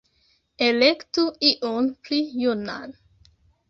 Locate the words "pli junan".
2.05-3.01